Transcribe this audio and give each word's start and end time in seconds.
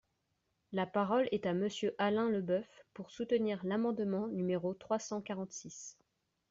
La 0.71 0.87
parole 0.87 1.29
est 1.31 1.45
à 1.45 1.53
Monsieur 1.53 1.93
Alain 1.99 2.27
Leboeuf, 2.31 2.83
pour 2.95 3.11
soutenir 3.11 3.63
l’amendement 3.63 4.27
numéro 4.29 4.73
trois 4.73 4.97
cent 4.97 5.21
quarante-six. 5.21 5.95